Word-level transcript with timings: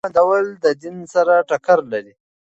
د 0.03 0.03
تعليم 0.03 0.13
بندول 0.15 0.45
د 0.63 0.65
دین 0.81 0.97
سره 1.13 1.33
ټکر 1.49 1.79
لري. 1.91 2.13